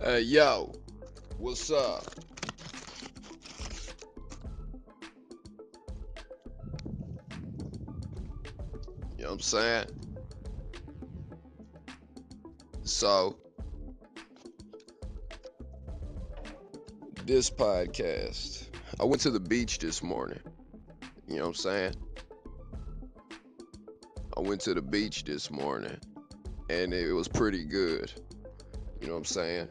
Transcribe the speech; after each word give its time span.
Hey, 0.00 0.20
yo, 0.20 0.72
what's 1.38 1.72
up? 1.72 2.04
You 9.16 9.24
know 9.24 9.30
what 9.30 9.32
I'm 9.32 9.40
saying? 9.40 9.86
So, 12.84 13.40
this 17.24 17.50
podcast, 17.50 18.68
I 19.00 19.04
went 19.04 19.20
to 19.22 19.32
the 19.32 19.40
beach 19.40 19.80
this 19.80 20.00
morning. 20.00 20.38
You 21.26 21.38
know 21.38 21.42
what 21.42 21.48
I'm 21.48 21.54
saying? 21.54 21.94
I 24.36 24.40
went 24.42 24.60
to 24.60 24.74
the 24.74 24.82
beach 24.82 25.24
this 25.24 25.50
morning 25.50 25.98
and 26.70 26.94
it 26.94 27.12
was 27.12 27.26
pretty 27.26 27.64
good. 27.64 28.12
You 29.00 29.08
know 29.08 29.14
what 29.14 29.18
I'm 29.18 29.24
saying? 29.24 29.68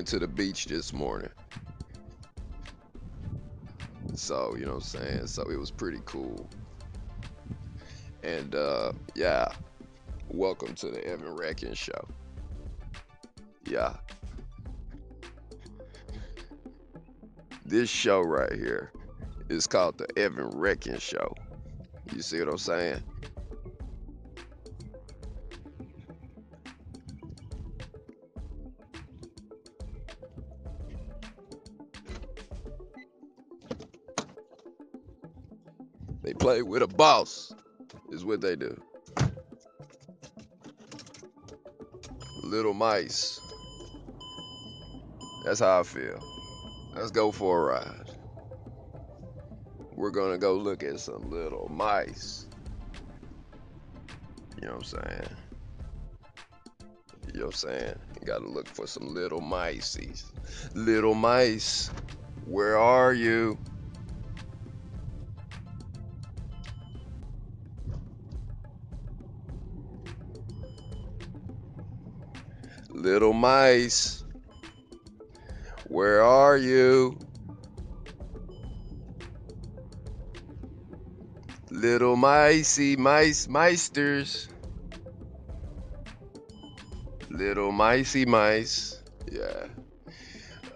Went 0.00 0.08
to 0.08 0.18
the 0.18 0.26
beach 0.26 0.64
this 0.64 0.94
morning. 0.94 1.28
So, 4.14 4.54
you 4.58 4.64
know 4.64 4.76
what 4.76 4.94
I'm 4.94 5.02
saying? 5.02 5.26
So 5.26 5.42
it 5.42 5.58
was 5.58 5.70
pretty 5.70 6.00
cool. 6.06 6.48
And 8.22 8.54
uh 8.54 8.92
yeah, 9.14 9.48
welcome 10.30 10.74
to 10.76 10.88
the 10.88 11.04
Evan 11.04 11.36
Reckon 11.36 11.74
show. 11.74 12.08
Yeah. 13.66 13.92
This 17.66 17.90
show 17.90 18.22
right 18.22 18.54
here 18.54 18.92
is 19.50 19.66
called 19.66 19.98
the 19.98 20.08
Evan 20.18 20.48
Reckon 20.48 20.98
show. 20.98 21.34
You 22.14 22.22
see 22.22 22.38
what 22.38 22.48
I'm 22.48 22.56
saying? 22.56 23.02
Play 36.40 36.62
with 36.62 36.82
a 36.82 36.86
boss, 36.86 37.54
is 38.10 38.24
what 38.24 38.40
they 38.40 38.56
do. 38.56 38.74
Little 42.42 42.72
mice. 42.72 43.38
That's 45.44 45.60
how 45.60 45.80
I 45.80 45.82
feel. 45.82 46.18
Let's 46.94 47.10
go 47.10 47.30
for 47.30 47.70
a 47.70 47.74
ride. 47.74 48.10
We're 49.94 50.10
gonna 50.10 50.38
go 50.38 50.54
look 50.54 50.82
at 50.82 50.98
some 50.98 51.30
little 51.30 51.68
mice. 51.68 52.46
You 54.60 54.68
know 54.68 54.76
what 54.76 54.94
I'm 54.94 55.04
saying? 55.04 55.36
You 57.34 57.40
know 57.40 57.46
what 57.46 57.54
I'm 57.54 57.70
saying? 57.70 57.98
You 58.18 58.26
gotta 58.26 58.48
look 58.48 58.66
for 58.66 58.86
some 58.86 59.12
little 59.14 59.42
mices. 59.42 60.24
Little 60.74 61.14
mice, 61.14 61.90
where 62.46 62.78
are 62.78 63.12
you? 63.12 63.58
Little 73.12 73.32
mice, 73.32 74.22
where 75.88 76.22
are 76.22 76.56
you? 76.56 77.18
Little 81.72 82.14
micey 82.14 82.96
mice 82.96 83.48
meisters. 83.48 84.46
Little 87.30 87.72
micey 87.72 88.28
mice. 88.28 89.02
Yeah. 89.28 89.66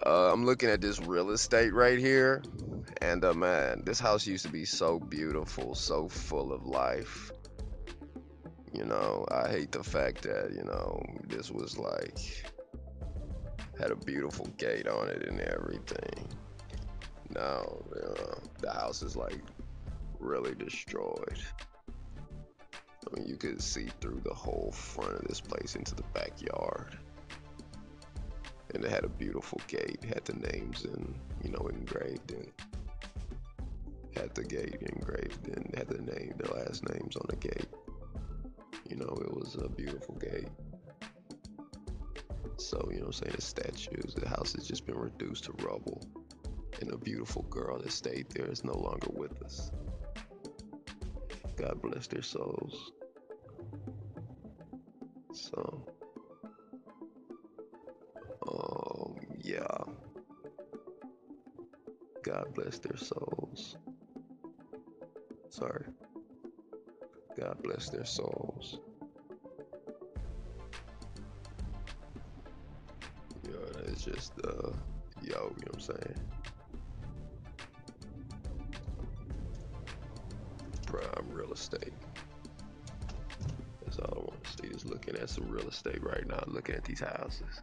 Uh, 0.04 0.32
I'm 0.32 0.44
looking 0.44 0.70
at 0.70 0.80
this 0.80 0.98
real 0.98 1.30
estate 1.30 1.72
right 1.72 2.00
here. 2.00 2.42
And 3.00 3.24
uh, 3.24 3.32
man, 3.32 3.84
this 3.86 4.00
house 4.00 4.26
used 4.26 4.44
to 4.44 4.50
be 4.50 4.64
so 4.64 4.98
beautiful, 4.98 5.76
so 5.76 6.08
full 6.08 6.52
of 6.52 6.66
life. 6.66 7.30
You 8.74 8.84
know, 8.84 9.24
I 9.30 9.48
hate 9.48 9.70
the 9.70 9.84
fact 9.84 10.22
that, 10.22 10.50
you 10.52 10.64
know, 10.64 11.00
this 11.28 11.50
was 11.50 11.78
like, 11.78 12.18
had 13.78 13.92
a 13.92 13.96
beautiful 13.96 14.46
gate 14.58 14.88
on 14.88 15.08
it 15.08 15.28
and 15.28 15.40
everything. 15.40 16.28
Now, 17.30 17.64
you 17.94 18.02
know, 18.02 18.38
the 18.60 18.72
house 18.72 19.02
is 19.02 19.14
like 19.14 19.38
really 20.18 20.56
destroyed. 20.56 21.38
I 22.72 23.16
mean, 23.16 23.28
you 23.28 23.36
could 23.36 23.62
see 23.62 23.86
through 24.00 24.22
the 24.24 24.34
whole 24.34 24.72
front 24.72 25.12
of 25.12 25.28
this 25.28 25.40
place 25.40 25.76
into 25.76 25.94
the 25.94 26.04
backyard. 26.12 26.98
And 28.74 28.84
it 28.84 28.90
had 28.90 29.04
a 29.04 29.08
beautiful 29.08 29.60
gate, 29.68 30.02
had 30.02 30.24
the 30.24 30.34
names 30.52 30.84
in, 30.84 31.14
you 31.44 31.50
know, 31.50 31.68
engraved 31.68 32.32
in. 32.32 32.50
Had 34.16 34.34
the 34.34 34.42
gate 34.42 34.82
engraved 34.82 35.46
in, 35.46 35.72
had 35.76 35.86
the 35.88 36.02
name, 36.02 36.34
their 36.38 36.56
last 36.56 36.88
names 36.88 37.14
on 37.14 37.26
the 37.28 37.36
gate. 37.36 37.68
You 38.88 38.96
know, 38.96 39.16
it 39.20 39.34
was 39.34 39.56
a 39.60 39.68
beautiful 39.68 40.14
gate. 40.16 40.48
So, 42.56 42.88
you 42.92 43.00
know 43.00 43.06
I'm 43.06 43.12
saying? 43.12 43.32
The 43.34 43.42
statues, 43.42 44.14
the 44.14 44.28
house 44.28 44.52
has 44.54 44.66
just 44.66 44.86
been 44.86 44.98
reduced 44.98 45.44
to 45.44 45.52
rubble. 45.64 46.02
And 46.80 46.92
a 46.92 46.96
beautiful 46.96 47.42
girl 47.42 47.78
that 47.78 47.92
stayed 47.92 48.30
there 48.30 48.46
is 48.50 48.64
no 48.64 48.74
longer 48.74 49.08
with 49.12 49.42
us. 49.42 49.70
God 51.56 51.80
bless 51.82 52.06
their 52.08 52.22
souls. 52.22 52.92
So, 55.32 55.86
um, 58.48 59.16
yeah. 59.40 59.66
God 62.22 62.54
bless 62.54 62.78
their 62.78 62.96
souls. 62.96 63.76
Sorry. 65.48 65.84
Bless 67.64 67.88
their 67.88 68.04
souls. 68.04 68.78
Yeah, 73.42 73.52
it's 73.86 74.04
just, 74.04 74.32
uh, 74.44 74.70
yo, 75.22 75.22
you 75.22 75.32
know 75.32 75.50
what 75.50 75.74
I'm 75.74 75.80
saying? 75.80 76.14
Prime 80.86 81.28
real 81.30 81.52
estate. 81.54 81.94
That's 83.82 83.98
all 83.98 84.12
I 84.14 84.18
want 84.18 84.44
to 84.44 84.50
see 84.50 84.68
is 84.68 84.84
looking 84.84 85.16
at 85.16 85.30
some 85.30 85.48
real 85.48 85.66
estate 85.66 86.02
right 86.02 86.26
now, 86.28 86.44
looking 86.46 86.74
at 86.74 86.84
these 86.84 87.00
houses. 87.00 87.62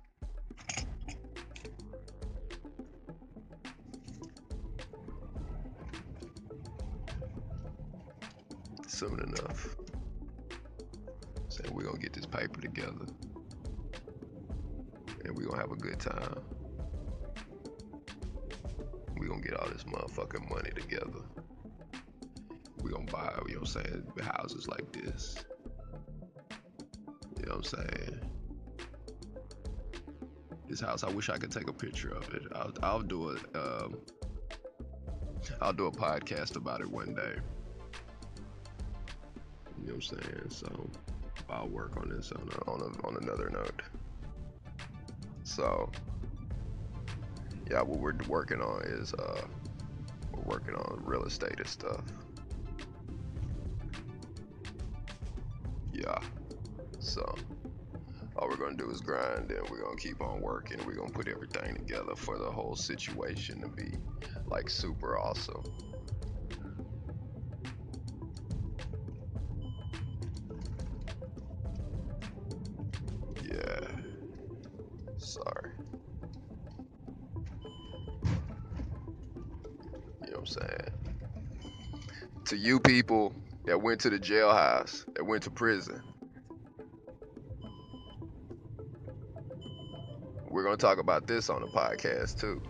Soon 8.87 9.19
enough. 9.19 9.75
Saying 11.51 11.73
we're 11.73 11.83
gonna 11.83 11.99
get 11.99 12.13
this 12.13 12.25
paper 12.25 12.61
together. 12.61 13.05
And 15.25 15.37
we're 15.37 15.47
gonna 15.47 15.59
have 15.59 15.73
a 15.73 15.75
good 15.75 15.99
time. 15.99 16.39
We're 19.17 19.27
gonna 19.27 19.41
get 19.41 19.55
all 19.55 19.67
this 19.67 19.83
motherfucking 19.83 20.49
money 20.49 20.69
together. 20.73 21.25
We're 22.81 22.91
gonna 22.91 23.11
buy, 23.11 23.33
you 23.49 23.55
know 23.55 23.59
what 23.59 23.75
I'm 23.75 23.83
saying, 23.83 24.11
houses 24.21 24.69
like 24.69 24.93
this. 24.93 25.43
You 27.37 27.47
know 27.47 27.57
what 27.57 27.73
I'm 27.73 27.87
saying? 27.89 28.19
This 30.69 30.79
house, 30.79 31.03
I 31.03 31.09
wish 31.09 31.29
I 31.29 31.37
could 31.37 31.51
take 31.51 31.67
a 31.67 31.73
picture 31.73 32.15
of 32.15 32.33
it. 32.33 32.43
I'll, 32.55 32.73
I'll 32.81 33.01
do 33.01 33.31
it. 33.31 33.41
Um, 33.53 33.97
I'll 35.59 35.73
do 35.73 35.87
a 35.87 35.91
podcast 35.91 36.55
about 36.55 36.79
it 36.79 36.89
one 36.89 37.13
day. 37.13 37.35
You 39.81 39.87
know 39.87 39.95
what 39.95 39.95
I'm 39.95 40.01
saying? 40.01 40.49
So 40.49 40.89
I'll 41.51 41.67
work 41.67 41.97
on 41.97 42.09
this 42.09 42.31
on 42.31 42.49
on 42.67 42.81
a, 42.81 43.07
on 43.07 43.17
another 43.21 43.49
note. 43.49 43.81
So 45.43 45.91
yeah, 47.69 47.81
what 47.81 47.99
we're 47.99 48.15
working 48.27 48.61
on 48.61 48.83
is 48.83 49.13
uh, 49.13 49.41
we're 50.33 50.43
working 50.43 50.75
on 50.75 51.01
real 51.05 51.23
estate 51.23 51.57
and 51.57 51.67
stuff. 51.67 52.03
Yeah. 55.93 56.17
So 56.99 57.35
all 58.35 58.47
we're 58.47 58.55
gonna 58.55 58.77
do 58.77 58.89
is 58.89 59.01
grind 59.01 59.51
and 59.51 59.69
we're 59.69 59.81
gonna 59.81 59.97
keep 59.97 60.21
on 60.21 60.41
working. 60.41 60.79
We're 60.85 60.95
gonna 60.95 61.11
put 61.11 61.27
everything 61.27 61.75
together 61.75 62.15
for 62.15 62.37
the 62.37 62.49
whole 62.49 62.75
situation 62.75 63.61
to 63.61 63.67
be 63.67 63.91
like 64.47 64.69
super 64.69 65.17
awesome. 65.17 65.63
You 82.61 82.79
people 82.79 83.33
that 83.65 83.81
went 83.81 83.99
to 84.01 84.09
the 84.11 84.19
jailhouse, 84.19 85.03
that 85.15 85.25
went 85.25 85.41
to 85.41 85.49
prison. 85.49 85.99
We're 90.47 90.63
going 90.63 90.77
to 90.77 90.81
talk 90.81 90.99
about 90.99 91.25
this 91.25 91.49
on 91.49 91.61
the 91.61 91.67
podcast 91.67 92.39
too. 92.39 92.61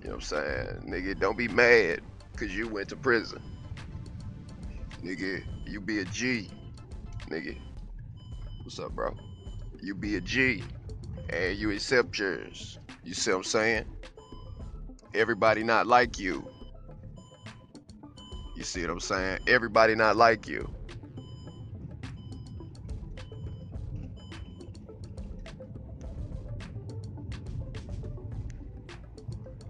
You 0.00 0.08
know 0.08 0.10
what 0.10 0.14
I'm 0.14 0.20
saying? 0.22 0.66
Nigga, 0.88 1.18
don't 1.18 1.36
be 1.36 1.48
mad 1.48 2.00
because 2.32 2.56
you 2.56 2.66
went 2.66 2.88
to 2.88 2.96
prison. 2.96 3.42
Nigga, 5.02 5.44
you 5.66 5.82
be 5.82 5.98
a 5.98 6.04
G. 6.06 6.48
Nigga, 7.28 7.58
what's 8.62 8.78
up, 8.78 8.92
bro? 8.92 9.14
You 9.82 9.94
be 9.94 10.16
a 10.16 10.20
G 10.22 10.62
and 11.30 11.56
you 11.56 11.70
accept 11.70 12.18
yours. 12.18 12.78
You 13.02 13.14
see 13.14 13.30
what 13.30 13.38
I'm 13.38 13.44
saying? 13.44 13.84
Everybody 15.14 15.64
not 15.64 15.86
like 15.86 16.18
you. 16.18 16.48
You 18.56 18.64
see 18.64 18.82
what 18.82 18.90
I'm 18.90 19.00
saying? 19.00 19.38
Everybody 19.46 19.94
not 19.94 20.16
like 20.16 20.48
you. 20.48 20.68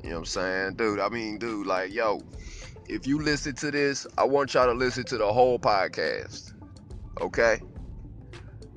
You 0.02 0.10
know 0.10 0.16
what 0.16 0.18
I'm 0.18 0.24
saying? 0.24 0.74
Dude, 0.74 1.00
I 1.00 1.08
mean, 1.08 1.38
dude, 1.38 1.66
like, 1.66 1.92
yo, 1.92 2.22
if 2.88 3.06
you 3.06 3.20
listen 3.20 3.54
to 3.56 3.70
this, 3.72 4.06
I 4.16 4.24
want 4.24 4.54
y'all 4.54 4.66
to 4.66 4.72
listen 4.72 5.04
to 5.04 5.18
the 5.18 5.32
whole 5.32 5.58
podcast. 5.58 6.52
Okay? 7.20 7.60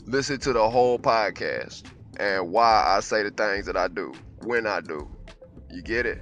Listen 0.05 0.39
to 0.39 0.53
the 0.53 0.69
whole 0.69 0.97
podcast 0.97 1.83
and 2.19 2.51
why 2.51 2.83
I 2.85 2.99
say 2.99 3.23
the 3.23 3.31
things 3.31 3.65
that 3.65 3.77
I 3.77 3.87
do 3.87 4.13
when 4.43 4.67
I 4.67 4.81
do. 4.81 5.09
You 5.71 5.81
get 5.81 6.05
it? 6.05 6.21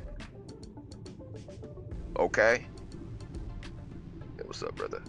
Okay? 2.18 2.68
Hey, 4.38 4.44
what's 4.46 4.62
up, 4.62 4.76
brother? 4.76 5.02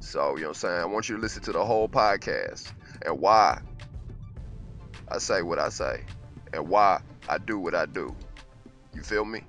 So, 0.00 0.36
you 0.36 0.42
know 0.42 0.48
what 0.48 0.48
I'm 0.48 0.54
saying? 0.54 0.80
I 0.80 0.84
want 0.86 1.08
you 1.10 1.16
to 1.16 1.22
listen 1.22 1.42
to 1.42 1.52
the 1.52 1.62
whole 1.62 1.88
podcast 1.88 2.72
and 3.04 3.20
why 3.20 3.60
I 5.08 5.18
say 5.18 5.42
what 5.42 5.58
I 5.58 5.68
say 5.68 6.04
and 6.54 6.66
why 6.66 7.00
I 7.28 7.36
do 7.36 7.58
what 7.58 7.74
I 7.74 7.84
do. 7.84 8.16
You 8.94 9.02
feel 9.02 9.26
me? 9.26 9.42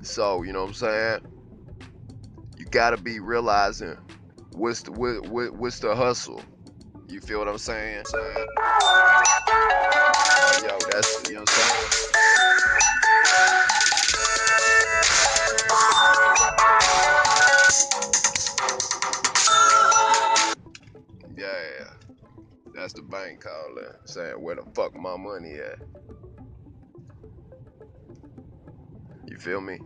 So, 0.00 0.42
you 0.42 0.52
know 0.52 0.62
what 0.62 0.68
I'm 0.68 0.74
saying? 0.74 1.20
You 2.56 2.64
gotta 2.66 2.96
be 2.96 3.20
realizing 3.20 3.96
what's 4.54 4.82
the 4.82 4.92
what, 4.92 5.28
what, 5.28 5.52
what's 5.54 5.80
the 5.80 5.94
hustle. 5.94 6.42
You 7.08 7.20
feel 7.20 7.40
what 7.40 7.48
I'm 7.48 7.58
saying? 7.58 8.04
Yo, 10.64 10.78
that's 10.90 11.18
you 11.24 11.34
know 11.34 11.40
what 11.40 11.50
I'm 11.58 11.70
saying. 11.70 11.92
Yeah, 21.36 21.84
that's 22.74 22.92
the 22.94 23.02
bank 23.02 23.42
calling, 23.42 23.92
saying 24.06 24.42
where 24.42 24.56
the 24.56 24.64
fuck 24.74 24.94
my 24.96 25.16
money 25.16 25.54
at. 25.56 25.78
You 29.28 29.38
feel 29.38 29.60
me? 29.60 29.80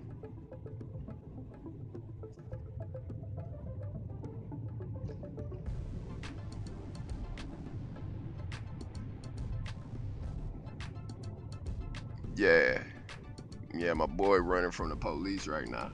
Yeah, 13.86 13.94
my 13.94 14.06
boy 14.06 14.38
running 14.38 14.72
from 14.72 14.88
the 14.88 14.96
police 14.96 15.46
right 15.46 15.68
now. 15.68 15.92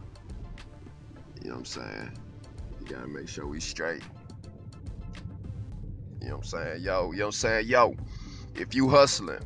You 1.42 1.50
know 1.50 1.56
what 1.56 1.58
I'm 1.58 1.64
saying? 1.66 2.10
You 2.80 2.86
gotta 2.86 3.06
make 3.06 3.28
sure 3.28 3.46
we 3.46 3.60
straight. 3.60 4.02
You 6.22 6.28
know 6.28 6.36
what 6.36 6.38
I'm 6.38 6.42
saying? 6.44 6.82
Yo, 6.84 7.12
you 7.12 7.18
know 7.18 7.24
what 7.24 7.26
I'm 7.26 7.32
saying? 7.32 7.66
Yo, 7.66 7.94
if 8.54 8.74
you 8.74 8.88
hustling 8.88 9.42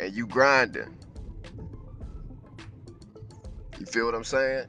and 0.00 0.12
you 0.12 0.26
grinding, 0.26 0.98
you 3.78 3.86
feel 3.86 4.06
what 4.06 4.16
I'm 4.16 4.24
saying? 4.24 4.66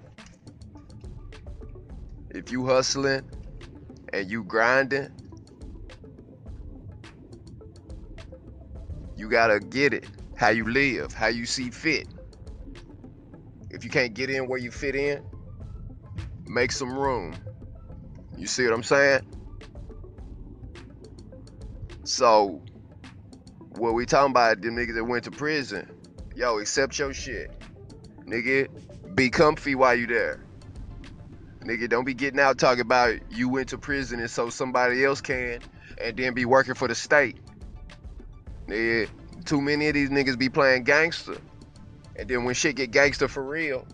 If 2.29 2.51
you 2.51 2.67
hustling 2.67 3.27
and 4.13 4.29
you 4.29 4.43
grinding, 4.43 5.09
you 9.15 9.27
gotta 9.27 9.59
get 9.59 9.91
it 9.91 10.05
how 10.35 10.49
you 10.49 10.69
live, 10.69 11.13
how 11.13 11.29
you 11.29 11.47
see 11.47 11.71
fit. 11.71 12.05
If 13.69 13.83
you 13.83 13.89
can't 13.89 14.13
get 14.13 14.29
in 14.29 14.47
where 14.47 14.59
you 14.59 14.71
fit 14.71 14.95
in, 14.95 15.23
make 16.47 16.71
some 16.71 16.97
room. 16.97 17.35
You 18.37 18.47
see 18.47 18.63
what 18.65 18.73
I'm 18.73 18.83
saying? 18.83 19.21
So, 22.03 22.61
what 23.71 23.93
we 23.93 24.05
talking 24.05 24.31
about, 24.31 24.61
them 24.61 24.75
niggas 24.75 24.95
that 24.95 25.03
went 25.03 25.25
to 25.25 25.31
prison, 25.31 25.87
yo, 26.35 26.59
accept 26.59 26.97
your 26.97 27.13
shit. 27.13 27.51
Nigga, 28.25 28.67
be 29.15 29.29
comfy 29.29 29.75
while 29.75 29.95
you 29.95 30.07
there. 30.07 30.43
Nigga, 31.61 31.89
don't 31.89 32.05
be 32.05 32.13
getting 32.13 32.39
out 32.39 32.57
talking 32.57 32.81
about 32.81 33.15
you 33.29 33.49
went 33.49 33.69
to 33.69 33.77
prison 33.77 34.19
and 34.19 34.29
so 34.29 34.49
somebody 34.49 35.03
else 35.03 35.21
can, 35.21 35.59
and 36.01 36.17
then 36.17 36.33
be 36.33 36.45
working 36.45 36.73
for 36.73 36.87
the 36.87 36.95
state. 36.95 37.37
Nigga, 38.67 39.09
too 39.45 39.61
many 39.61 39.87
of 39.87 39.93
these 39.93 40.09
niggas 40.09 40.37
be 40.37 40.49
playing 40.49 40.83
gangster. 40.83 41.37
And 42.19 42.27
then 42.27 42.43
when 42.43 42.53
shit 42.53 42.75
get 42.75 42.91
gangster 42.91 43.29
for 43.29 43.41
real, 43.41 43.87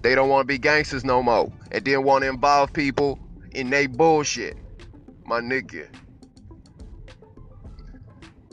they 0.00 0.14
don't 0.14 0.28
want 0.28 0.42
to 0.42 0.46
be 0.46 0.56
gangsters 0.56 1.04
no 1.04 1.20
more. 1.20 1.52
And 1.72 1.84
then 1.84 2.04
want 2.04 2.22
to 2.22 2.28
involve 2.28 2.72
people 2.72 3.18
in 3.50 3.70
they 3.70 3.88
bullshit. 3.88 4.56
My 5.24 5.40
nigga. 5.40 5.88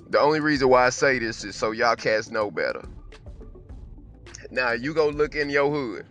The 0.09 0.19
only 0.19 0.39
reason 0.39 0.67
why 0.67 0.87
I 0.87 0.89
say 0.89 1.19
this 1.19 1.43
is 1.43 1.55
so 1.55 1.71
y'all 1.71 1.95
cats 1.95 2.31
know 2.31 2.49
better. 2.49 2.83
Now 4.49 4.71
you 4.71 4.95
go 4.95 5.09
look 5.09 5.35
in 5.35 5.51
your 5.51 5.69
hood. 5.69 6.07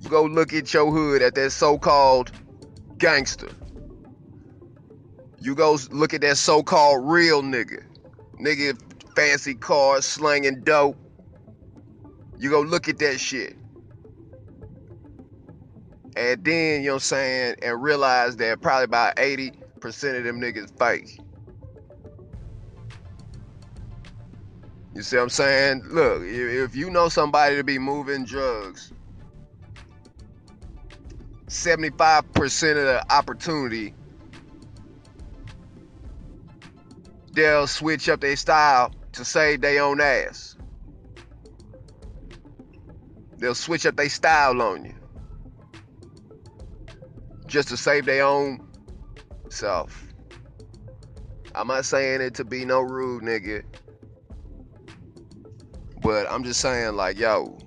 You 0.00 0.10
go 0.10 0.24
look 0.24 0.52
at 0.52 0.74
your 0.74 0.90
hood 0.90 1.22
at 1.22 1.36
that 1.36 1.50
so-called 1.50 2.32
gangster. 2.98 3.50
You 5.40 5.54
go 5.54 5.78
look 5.92 6.12
at 6.12 6.22
that 6.22 6.38
so-called 6.38 7.08
real 7.08 7.42
nigga. 7.42 7.84
Nigga 8.40 8.76
fancy 9.14 9.54
cars, 9.54 10.04
slanging 10.04 10.62
dope. 10.62 10.96
You 12.38 12.50
go 12.50 12.60
look 12.60 12.88
at 12.88 12.98
that 12.98 13.18
shit. 13.18 13.56
And 16.16 16.44
then, 16.44 16.82
you 16.82 16.86
know 16.86 16.94
what 16.94 16.96
I'm 16.96 17.00
saying, 17.00 17.56
and 17.62 17.82
realize 17.82 18.36
that 18.36 18.60
probably 18.60 18.84
about 18.84 19.16
80% 19.16 19.52
of 20.18 20.24
them 20.24 20.40
niggas 20.40 20.76
fake. 20.78 21.18
You 24.94 25.02
see 25.02 25.16
what 25.16 25.24
I'm 25.24 25.28
saying? 25.28 25.82
Look, 25.90 26.22
if 26.22 26.76
you 26.76 26.88
know 26.88 27.08
somebody 27.08 27.56
to 27.56 27.64
be 27.64 27.80
moving 27.80 28.24
drugs, 28.24 28.92
75% 31.48 32.70
of 32.70 32.76
the 32.76 33.04
opportunity 33.12 33.94
they'll 37.32 37.66
switch 37.66 38.08
up 38.08 38.20
their 38.20 38.36
style 38.36 38.92
to 39.14 39.24
save 39.24 39.60
their 39.60 39.82
own 39.82 40.00
ass. 40.00 40.56
They'll 43.38 43.54
switch 43.54 43.86
up 43.86 43.96
their 43.96 44.08
style 44.08 44.60
on 44.62 44.84
you 44.84 44.94
just 47.46 47.68
to 47.68 47.76
save 47.76 48.06
their 48.06 48.24
own 48.24 48.66
self. 49.48 50.08
I'm 51.54 51.68
not 51.68 51.84
saying 51.84 52.20
it 52.20 52.34
to 52.34 52.44
be 52.44 52.64
no 52.64 52.80
rude 52.80 53.22
nigga, 53.22 53.62
but 56.02 56.28
I'm 56.30 56.42
just 56.42 56.60
saying 56.60 56.96
like, 56.96 57.18
yo, 57.18 57.58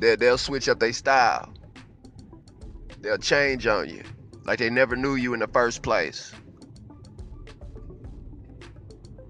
they 0.00 0.16
they'll 0.16 0.38
switch 0.38 0.68
up 0.68 0.80
their 0.80 0.92
style. 0.92 1.54
They'll 3.00 3.18
change 3.18 3.66
on 3.66 3.88
you 3.88 4.02
like 4.44 4.58
they 4.58 4.70
never 4.70 4.96
knew 4.96 5.14
you 5.14 5.32
in 5.32 5.40
the 5.40 5.48
first 5.48 5.82
place. 5.82 6.32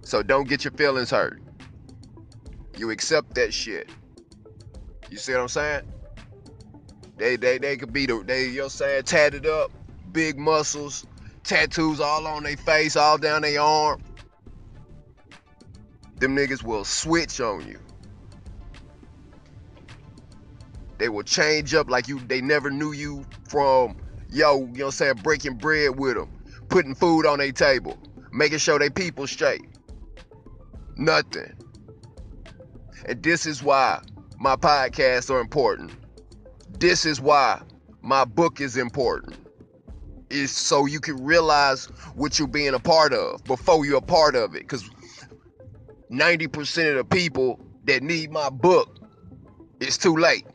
So 0.07 0.23
don't 0.23 0.49
get 0.49 0.63
your 0.63 0.71
feelings 0.71 1.11
hurt. 1.11 1.43
You 2.77 2.91
accept 2.91 3.35
that 3.35 3.53
shit. 3.53 3.91
You 5.11 5.19
see 5.19 5.33
what 5.33 5.41
I'm 5.41 5.49
saying? 5.49 5.83
They 7.17 7.35
they 7.35 7.59
they 7.59 7.77
could 7.77 7.93
be 7.93 8.07
the 8.07 8.23
they 8.25 8.47
you 8.47 8.61
know 8.61 8.69
saying 8.69 9.03
tatted 9.03 9.47
up, 9.47 9.73
big 10.13 10.39
muscles, 10.39 11.05
tattoos 11.43 11.99
all 11.99 12.25
on 12.29 12.45
their 12.45 12.57
face, 12.57 12.95
all 12.95 13.19
down 13.19 13.43
their 13.43 13.61
arm. 13.61 14.01
Them 16.21 16.37
niggas 16.37 16.63
will 16.63 16.85
switch 16.85 17.41
on 17.41 17.67
you. 17.67 17.81
They 20.99 21.09
will 21.09 21.25
change 21.25 21.75
up 21.75 21.91
like 21.91 22.07
you 22.07 22.21
they 22.21 22.41
never 22.41 22.71
knew 22.71 22.93
you 22.93 23.27
from 23.49 23.97
yo, 24.31 24.59
you 24.59 24.67
know 24.67 24.71
what 24.71 24.85
I'm 24.85 24.91
saying, 24.93 25.15
breaking 25.25 25.55
bread 25.55 25.99
with 25.99 26.15
them, 26.15 26.31
putting 26.69 26.95
food 26.95 27.27
on 27.27 27.39
their 27.39 27.51
table, 27.51 27.99
making 28.31 28.59
sure 28.59 28.79
they 28.79 28.89
people 28.89 29.27
straight. 29.27 29.67
Nothing. 30.97 31.53
And 33.07 33.23
this 33.23 33.47
is 33.47 33.63
why 33.63 34.01
my 34.39 34.57
podcasts 34.57 35.31
are 35.31 35.41
important. 35.41 35.93
This 36.79 37.05
is 37.07 37.21
why 37.21 37.61
my 38.03 38.25
book 38.25 38.61
is 38.61 38.77
important. 38.77 39.37
Is 40.29 40.51
so 40.51 40.87
you 40.87 40.99
can 40.99 41.23
realize 41.25 41.87
what 42.15 42.39
you're 42.39 42.49
being 42.49 42.75
a 42.75 42.81
part 42.81 43.13
of 43.13 43.45
before 43.45 43.87
you're 43.87 43.99
a 43.99 44.03
part 44.03 44.35
of 44.35 44.55
it. 44.57 44.63
Because 44.63 44.89
90% 46.11 46.91
of 46.91 46.97
the 46.97 47.05
people 47.05 47.61
that 47.85 48.03
need 48.03 48.31
my 48.33 48.51
book, 48.51 48.99
it's 49.81 49.97
too 49.97 50.17
late. 50.17 50.47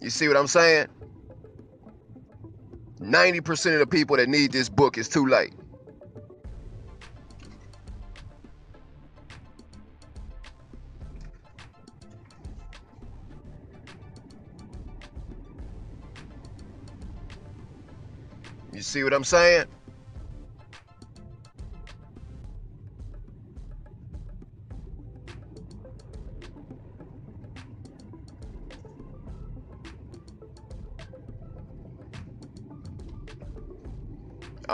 You 0.00 0.10
see 0.10 0.28
what 0.28 0.36
I'm 0.36 0.46
saying? 0.46 0.88
90% 3.06 3.74
of 3.74 3.78
the 3.78 3.86
people 3.86 4.16
that 4.16 4.28
need 4.28 4.52
this 4.52 4.68
book 4.68 4.98
is 4.98 5.08
too 5.08 5.26
late. 5.26 5.54
You 18.72 18.82
see 18.82 19.04
what 19.04 19.14
I'm 19.14 19.24
saying? 19.24 19.66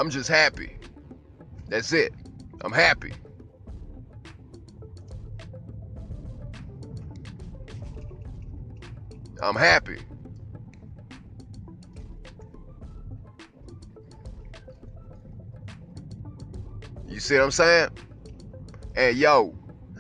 I'm 0.03 0.11
just 0.11 0.29
happy. 0.29 0.77
That's 1.69 1.93
it. 1.93 2.13
I'm 2.63 2.73
happy. 2.73 3.13
I'm 9.41 9.55
happy. 9.55 9.99
You 17.07 17.21
see 17.21 17.37
what 17.37 17.45
I'm 17.45 17.51
saying? 17.53 17.91
And 18.97 19.17
yo, 19.17 19.55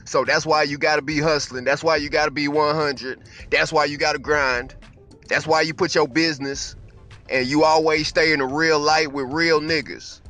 so 0.04 0.24
that's 0.24 0.44
why 0.44 0.64
you 0.64 0.78
gotta 0.78 1.02
be 1.02 1.20
hustling. 1.20 1.62
That's 1.62 1.84
why 1.84 1.94
you 1.94 2.10
gotta 2.10 2.32
be 2.32 2.48
100. 2.48 3.22
That's 3.52 3.72
why 3.72 3.84
you 3.84 3.98
gotta 3.98 4.18
grind. 4.18 4.74
That's 5.28 5.46
why 5.46 5.60
you 5.60 5.74
put 5.74 5.94
your 5.94 6.08
business 6.08 6.74
and 7.32 7.46
you 7.46 7.64
always 7.64 8.06
stay 8.06 8.32
in 8.32 8.40
the 8.40 8.44
real 8.44 8.78
light 8.78 9.10
with 9.10 9.32
real 9.32 9.58
niggas. 9.58 10.20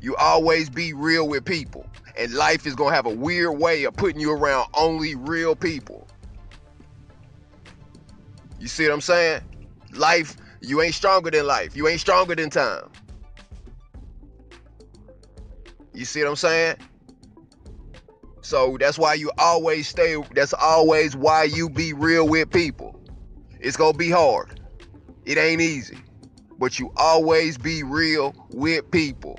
You 0.00 0.14
always 0.16 0.68
be 0.68 0.92
real 0.92 1.26
with 1.26 1.46
people. 1.46 1.86
And 2.18 2.34
life 2.34 2.66
is 2.66 2.74
gonna 2.74 2.94
have 2.94 3.06
a 3.06 3.14
weird 3.14 3.58
way 3.58 3.84
of 3.84 3.96
putting 3.96 4.20
you 4.20 4.30
around 4.30 4.68
only 4.74 5.14
real 5.14 5.56
people. 5.56 6.06
You 8.60 8.68
see 8.68 8.84
what 8.84 8.92
I'm 8.92 9.00
saying? 9.00 9.40
Life, 9.94 10.36
you 10.60 10.82
ain't 10.82 10.94
stronger 10.94 11.30
than 11.30 11.46
life. 11.46 11.74
You 11.74 11.88
ain't 11.88 12.00
stronger 12.00 12.34
than 12.34 12.50
time. 12.50 12.90
You 15.94 16.04
see 16.04 16.22
what 16.22 16.28
I'm 16.28 16.36
saying? 16.36 16.76
So 18.42 18.76
that's 18.78 18.98
why 18.98 19.14
you 19.14 19.32
always 19.38 19.88
stay, 19.88 20.22
that's 20.34 20.52
always 20.52 21.16
why 21.16 21.44
you 21.44 21.70
be 21.70 21.94
real 21.94 22.28
with 22.28 22.50
people. 22.50 23.00
It's 23.60 23.78
gonna 23.78 23.96
be 23.96 24.10
hard. 24.10 24.60
It 25.24 25.38
ain't 25.38 25.62
easy 25.62 25.96
but 26.58 26.78
you 26.78 26.92
always 26.96 27.58
be 27.58 27.82
real 27.82 28.34
with 28.50 28.90
people. 28.90 29.38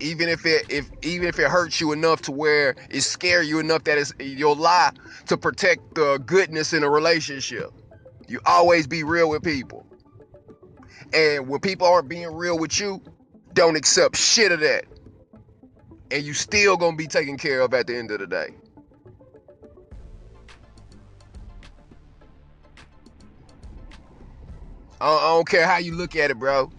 Even 0.00 0.28
if 0.28 0.44
it 0.44 0.66
if 0.68 0.90
even 1.02 1.28
if 1.28 1.38
it 1.38 1.48
hurts 1.48 1.80
you 1.80 1.92
enough 1.92 2.22
to 2.22 2.32
where 2.32 2.74
it 2.90 3.00
scare 3.02 3.42
you 3.42 3.60
enough 3.60 3.84
that 3.84 3.96
it's 3.96 4.12
you'll 4.18 4.56
lie 4.56 4.90
to 5.26 5.36
protect 5.36 5.94
the 5.94 6.18
goodness 6.26 6.72
in 6.72 6.82
a 6.82 6.90
relationship. 6.90 7.70
You 8.28 8.40
always 8.44 8.86
be 8.86 9.04
real 9.04 9.30
with 9.30 9.42
people. 9.42 9.86
And 11.12 11.48
when 11.48 11.60
people 11.60 11.86
aren't 11.86 12.08
being 12.08 12.32
real 12.34 12.58
with 12.58 12.78
you, 12.80 13.00
don't 13.52 13.76
accept 13.76 14.16
shit 14.16 14.50
of 14.50 14.60
that. 14.60 14.84
And 16.10 16.24
you 16.24 16.34
still 16.34 16.76
gonna 16.76 16.96
be 16.96 17.06
taken 17.06 17.38
care 17.38 17.60
of 17.60 17.72
at 17.72 17.86
the 17.86 17.96
end 17.96 18.10
of 18.10 18.18
the 18.18 18.26
day. 18.26 18.48
I 25.04 25.06
don't, 25.06 25.18
I 25.22 25.26
don't 25.34 25.48
care 25.48 25.66
how 25.66 25.76
you 25.76 25.94
look 25.94 26.16
at 26.16 26.30
it, 26.30 26.38
bro. 26.38 26.72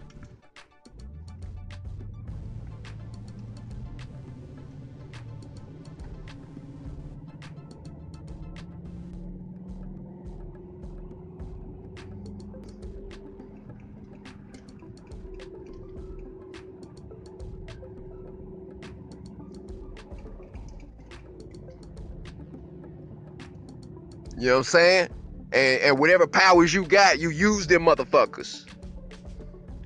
You 24.36 24.48
know 24.48 24.52
what 24.54 24.58
I'm 24.58 24.64
saying? 24.64 25.08
And, 25.56 25.80
and 25.80 25.98
whatever 25.98 26.26
powers 26.26 26.74
you 26.74 26.84
got, 26.84 27.18
you 27.18 27.30
use 27.30 27.66
them 27.66 27.86
motherfuckers. 27.86 28.66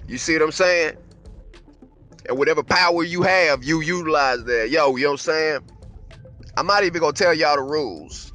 You 0.09 0.19
see 0.19 0.33
what 0.33 0.43
I'm 0.43 0.51
saying? 0.51 0.97
And 2.29 2.37
whatever 2.37 2.65
power 2.65 3.05
you 3.05 3.23
have, 3.23 3.63
you 3.63 3.81
utilize 3.81 4.43
that. 4.47 4.71
Yo, 4.71 4.97
you 4.97 5.05
know 5.05 5.11
what 5.11 5.13
I'm 5.13 5.19
saying? 5.19 5.61
I'm 6.57 6.67
not 6.67 6.83
even 6.83 7.01
gonna 7.01 7.13
tell 7.13 7.33
y'all 7.33 7.55
the 7.55 7.63
rules. 7.63 8.33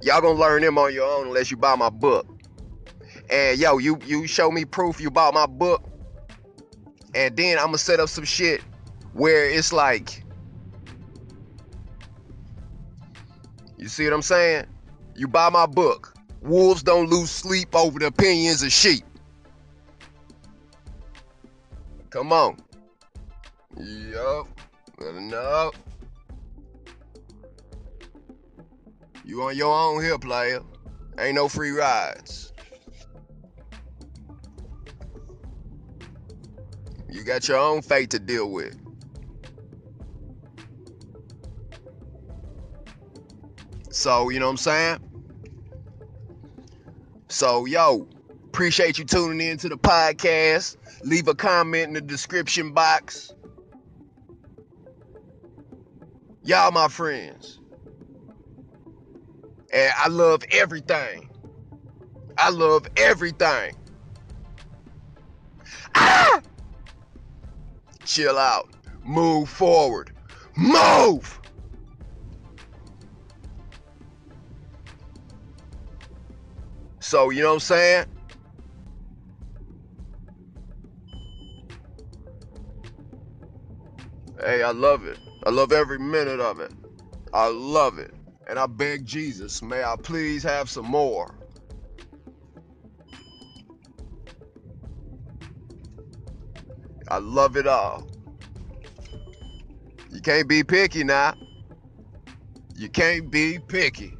Y'all 0.00 0.22
gonna 0.22 0.40
learn 0.40 0.62
them 0.62 0.78
on 0.78 0.94
your 0.94 1.06
own 1.06 1.26
unless 1.26 1.50
you 1.50 1.58
buy 1.58 1.76
my 1.76 1.90
book. 1.90 2.26
And 3.28 3.58
yo, 3.58 3.76
you 3.76 3.98
you 4.06 4.26
show 4.26 4.50
me 4.50 4.64
proof 4.64 4.98
you 4.98 5.10
bought 5.10 5.34
my 5.34 5.44
book. 5.44 5.84
And 7.14 7.36
then 7.36 7.58
I'm 7.58 7.66
gonna 7.66 7.76
set 7.76 8.00
up 8.00 8.08
some 8.08 8.24
shit 8.24 8.62
where 9.12 9.44
it's 9.44 9.74
like 9.74 10.24
You 13.76 13.88
see 13.88 14.04
what 14.04 14.14
I'm 14.14 14.22
saying? 14.22 14.66
You 15.20 15.28
buy 15.28 15.50
my 15.50 15.66
book. 15.66 16.14
Wolves 16.40 16.82
don't 16.82 17.10
lose 17.10 17.30
sleep 17.30 17.76
over 17.76 17.98
the 17.98 18.06
opinions 18.06 18.62
of 18.62 18.72
sheep. 18.72 19.04
Come 22.08 22.32
on. 22.32 22.56
Yup. 23.76 24.48
No. 24.98 25.72
You 29.22 29.42
on 29.42 29.58
your 29.58 29.76
own 29.76 30.02
here, 30.02 30.18
player. 30.18 30.62
Ain't 31.18 31.34
no 31.34 31.50
free 31.50 31.72
rides. 31.72 32.54
You 37.10 37.24
got 37.24 37.46
your 37.46 37.58
own 37.58 37.82
fate 37.82 38.08
to 38.12 38.18
deal 38.18 38.50
with. 38.50 38.74
So, 43.90 44.30
you 44.30 44.38
know 44.38 44.46
what 44.46 44.52
I'm 44.52 44.56
saying? 44.56 45.09
So, 47.30 47.64
yo, 47.64 48.08
appreciate 48.46 48.98
you 48.98 49.04
tuning 49.04 49.40
in 49.40 49.56
to 49.58 49.68
the 49.68 49.78
podcast. 49.78 50.76
Leave 51.04 51.28
a 51.28 51.34
comment 51.34 51.86
in 51.86 51.94
the 51.94 52.00
description 52.00 52.72
box. 52.72 53.32
Y'all, 56.42 56.72
my 56.72 56.88
friends. 56.88 57.60
And 59.72 59.92
I 59.96 60.08
love 60.08 60.42
everything. 60.50 61.30
I 62.36 62.50
love 62.50 62.88
everything. 62.96 63.76
Ah! 65.94 66.42
Chill 68.04 68.38
out. 68.38 68.70
Move 69.04 69.48
forward. 69.48 70.10
Move! 70.56 71.39
So, 77.10 77.30
you 77.30 77.42
know 77.42 77.48
what 77.48 77.54
I'm 77.54 77.60
saying? 77.60 78.06
Hey, 84.38 84.62
I 84.62 84.70
love 84.70 85.04
it. 85.04 85.18
I 85.44 85.50
love 85.50 85.72
every 85.72 85.98
minute 85.98 86.38
of 86.38 86.60
it. 86.60 86.70
I 87.32 87.48
love 87.48 87.98
it. 87.98 88.14
And 88.46 88.60
I 88.60 88.68
beg 88.68 89.04
Jesus, 89.04 89.60
may 89.60 89.82
I 89.82 89.96
please 90.00 90.44
have 90.44 90.70
some 90.70 90.86
more. 90.86 91.34
I 97.08 97.18
love 97.18 97.56
it 97.56 97.66
all. 97.66 98.06
You 100.12 100.20
can't 100.20 100.48
be 100.48 100.62
picky 100.62 101.02
now. 101.02 101.34
You 102.76 102.88
can't 102.88 103.32
be 103.32 103.58
picky. 103.58 104.19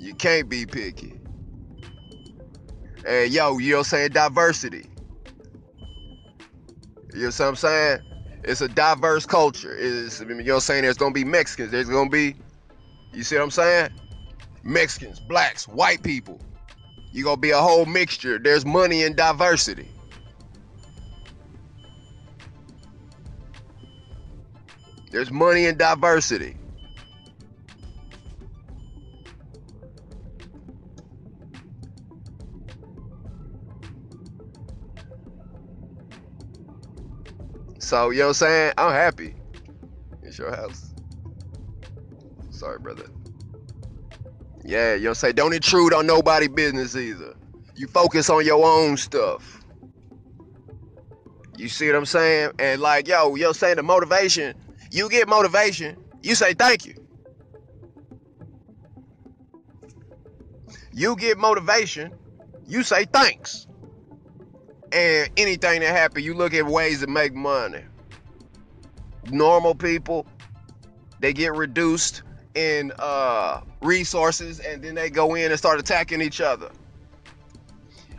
You 0.00 0.14
can't 0.14 0.48
be 0.48 0.64
picky. 0.64 1.20
Hey, 3.04 3.26
yo, 3.26 3.58
you 3.58 3.72
know 3.72 3.76
what 3.76 3.78
I'm 3.80 3.84
saying? 3.84 4.10
Diversity. 4.12 4.86
You 7.12 7.20
know 7.20 7.26
what 7.26 7.40
I'm 7.40 7.56
saying? 7.56 8.00
It's 8.42 8.62
a 8.62 8.68
diverse 8.68 9.26
culture. 9.26 9.76
It's, 9.78 10.20
you 10.20 10.26
know 10.26 10.36
what 10.36 10.54
I'm 10.54 10.60
saying? 10.60 10.82
There's 10.84 10.96
gonna 10.96 11.12
be 11.12 11.24
Mexicans. 11.24 11.70
There's 11.70 11.90
gonna 11.90 12.08
be, 12.08 12.34
you 13.12 13.22
see 13.22 13.36
what 13.36 13.44
I'm 13.44 13.50
saying? 13.50 13.90
Mexicans, 14.62 15.20
blacks, 15.20 15.68
white 15.68 16.02
people. 16.02 16.40
You're 17.12 17.24
gonna 17.24 17.36
be 17.36 17.50
a 17.50 17.58
whole 17.58 17.84
mixture. 17.84 18.38
There's 18.38 18.64
money 18.64 19.02
in 19.02 19.14
diversity. 19.14 19.88
There's 25.10 25.30
money 25.30 25.66
in 25.66 25.76
diversity. 25.76 26.56
So, 37.90 38.10
you 38.10 38.20
know 38.20 38.26
what 38.26 38.28
I'm 38.28 38.34
saying? 38.34 38.72
I'm 38.78 38.92
happy. 38.92 39.34
It's 40.22 40.38
your 40.38 40.54
house. 40.54 40.94
Sorry, 42.50 42.78
brother. 42.78 43.06
Yeah, 44.64 44.94
you 44.94 45.00
know 45.00 45.04
what 45.06 45.10
I'm 45.10 45.14
saying? 45.16 45.34
Don't 45.34 45.52
intrude 45.52 45.92
on 45.92 46.06
nobody 46.06 46.46
business 46.46 46.94
either. 46.94 47.34
You 47.74 47.88
focus 47.88 48.30
on 48.30 48.46
your 48.46 48.64
own 48.64 48.96
stuff. 48.96 49.64
You 51.56 51.68
see 51.68 51.88
what 51.88 51.96
I'm 51.96 52.06
saying? 52.06 52.52
And 52.60 52.80
like, 52.80 53.08
yo, 53.08 53.34
you 53.34 53.42
know 53.42 53.48
what 53.48 53.56
I'm 53.56 53.58
saying? 53.58 53.76
The 53.78 53.82
motivation, 53.82 54.54
you 54.92 55.08
get 55.10 55.28
motivation, 55.28 55.96
you 56.22 56.36
say 56.36 56.54
thank 56.54 56.86
you. 56.86 56.94
You 60.92 61.16
get 61.16 61.38
motivation, 61.38 62.12
you 62.68 62.84
say 62.84 63.06
thanks. 63.06 63.66
And 64.92 65.30
anything 65.36 65.80
that 65.80 65.94
happens, 65.94 66.24
you 66.24 66.34
look 66.34 66.52
at 66.54 66.66
ways 66.66 67.00
to 67.00 67.06
make 67.06 67.34
money. 67.34 67.82
Normal 69.30 69.74
people, 69.74 70.26
they 71.20 71.32
get 71.32 71.54
reduced 71.54 72.22
in 72.54 72.92
uh, 72.98 73.60
resources 73.82 74.58
and 74.60 74.82
then 74.82 74.94
they 74.94 75.10
go 75.10 75.34
in 75.34 75.50
and 75.50 75.58
start 75.58 75.78
attacking 75.78 76.20
each 76.20 76.40
other. 76.40 76.70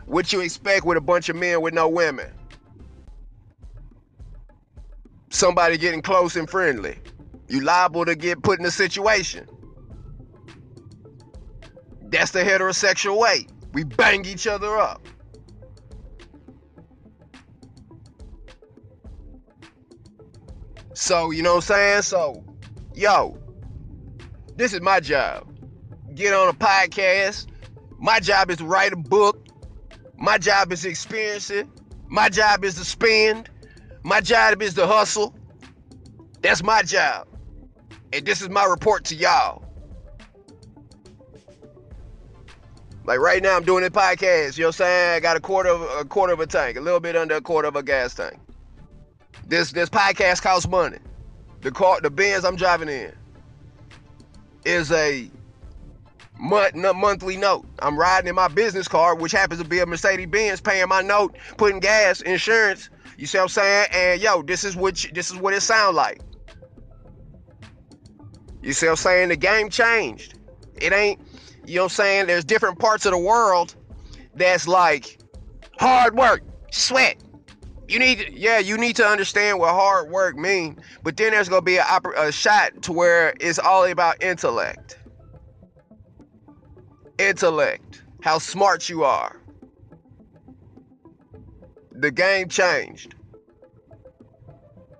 What 0.06 0.32
you 0.32 0.40
expect 0.40 0.84
with 0.84 0.96
a 0.96 1.00
bunch 1.00 1.28
of 1.28 1.36
men 1.36 1.60
with 1.60 1.74
no 1.74 1.88
women? 1.88 2.30
Somebody 5.30 5.78
getting 5.78 6.02
close 6.02 6.36
and 6.36 6.48
friendly. 6.48 6.98
You 7.48 7.60
liable 7.60 8.04
to 8.04 8.14
get 8.14 8.42
put 8.42 8.58
in 8.58 8.66
a 8.66 8.70
situation. 8.70 9.46
That's 12.02 12.30
the 12.30 12.40
heterosexual 12.40 13.18
way. 13.18 13.46
We 13.72 13.84
bang 13.84 14.24
each 14.26 14.46
other 14.46 14.78
up. 14.78 15.06
So, 21.02 21.32
you 21.32 21.42
know 21.42 21.56
what 21.56 21.68
I'm 21.68 21.74
saying? 21.74 22.02
So, 22.02 22.44
yo, 22.94 23.36
this 24.54 24.72
is 24.72 24.80
my 24.80 25.00
job. 25.00 25.52
Get 26.14 26.32
on 26.32 26.48
a 26.48 26.52
podcast. 26.52 27.48
My 27.98 28.20
job 28.20 28.50
is 28.52 28.58
to 28.58 28.64
write 28.64 28.92
a 28.92 28.96
book. 28.96 29.48
My 30.16 30.38
job 30.38 30.70
is 30.70 30.82
to 30.82 30.88
experience 30.88 31.50
it. 31.50 31.66
My 32.06 32.28
job 32.28 32.64
is 32.64 32.76
to 32.76 32.84
spend. 32.84 33.50
My 34.04 34.20
job 34.20 34.62
is 34.62 34.74
to 34.74 34.86
hustle. 34.86 35.34
That's 36.40 36.62
my 36.62 36.82
job. 36.82 37.26
And 38.12 38.24
this 38.24 38.40
is 38.40 38.48
my 38.48 38.64
report 38.64 39.04
to 39.06 39.16
y'all. 39.16 39.64
Like 43.04 43.18
right 43.18 43.42
now, 43.42 43.56
I'm 43.56 43.64
doing 43.64 43.84
a 43.84 43.90
podcast. 43.90 44.56
You 44.56 44.62
know 44.62 44.68
what 44.68 44.76
I'm 44.76 44.86
saying? 44.86 45.16
I 45.16 45.18
got 45.18 45.36
a 45.36 45.40
quarter 45.40 45.70
of 45.70 45.82
a 46.00 46.04
quarter 46.04 46.32
of 46.32 46.38
a 46.38 46.46
tank, 46.46 46.76
a 46.76 46.80
little 46.80 47.00
bit 47.00 47.16
under 47.16 47.34
a 47.34 47.40
quarter 47.40 47.66
of 47.66 47.74
a 47.74 47.82
gas 47.82 48.14
tank. 48.14 48.38
This 49.46 49.72
this 49.72 49.88
podcast 49.88 50.42
costs 50.42 50.68
money. 50.68 50.98
The 51.60 51.70
car, 51.70 52.00
the 52.00 52.10
Benz 52.10 52.44
I'm 52.44 52.56
driving 52.56 52.88
in, 52.88 53.12
is 54.64 54.90
a 54.90 55.30
month, 56.38 56.74
monthly 56.74 57.36
note. 57.36 57.64
I'm 57.78 57.98
riding 57.98 58.28
in 58.28 58.34
my 58.34 58.48
business 58.48 58.88
car, 58.88 59.14
which 59.14 59.32
happens 59.32 59.62
to 59.62 59.68
be 59.68 59.78
a 59.78 59.86
Mercedes 59.86 60.26
Benz, 60.26 60.60
paying 60.60 60.88
my 60.88 61.02
note, 61.02 61.36
putting 61.56 61.80
gas, 61.80 62.20
insurance. 62.22 62.90
You 63.16 63.26
see 63.26 63.38
what 63.38 63.44
I'm 63.44 63.48
saying? 63.48 63.86
And 63.92 64.20
yo, 64.20 64.42
this 64.42 64.64
is 64.64 64.74
what 64.74 65.04
you, 65.04 65.10
this 65.12 65.30
is 65.30 65.36
what 65.36 65.54
it 65.54 65.60
sound 65.60 65.96
like. 65.96 66.20
You 68.62 68.72
see 68.72 68.86
what 68.86 68.92
I'm 68.92 68.96
saying? 68.96 69.28
The 69.28 69.36
game 69.36 69.70
changed. 69.70 70.38
It 70.80 70.92
ain't, 70.92 71.20
you 71.66 71.76
know 71.76 71.82
what 71.82 71.84
I'm 71.84 71.90
saying? 71.90 72.26
There's 72.26 72.44
different 72.44 72.78
parts 72.78 73.06
of 73.06 73.12
the 73.12 73.18
world 73.18 73.74
that's 74.34 74.66
like 74.66 75.20
hard 75.78 76.16
work, 76.16 76.42
sweat. 76.70 77.16
You 77.88 77.98
need, 77.98 78.18
to, 78.18 78.32
yeah, 78.32 78.58
you 78.58 78.78
need 78.78 78.96
to 78.96 79.04
understand 79.04 79.58
what 79.58 79.70
hard 79.70 80.10
work 80.10 80.36
mean. 80.36 80.78
But 81.02 81.16
then 81.16 81.32
there's 81.32 81.48
gonna 81.48 81.62
be 81.62 81.76
a, 81.76 82.00
a 82.16 82.32
shot 82.32 82.82
to 82.82 82.92
where 82.92 83.34
it's 83.40 83.58
all 83.58 83.84
about 83.84 84.22
intellect. 84.22 84.98
Intellect, 87.18 88.02
how 88.22 88.38
smart 88.38 88.88
you 88.88 89.04
are. 89.04 89.36
The 91.90 92.10
game 92.10 92.48
changed. 92.48 93.14